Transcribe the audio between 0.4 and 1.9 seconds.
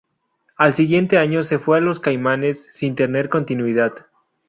Al siguiente año se fue a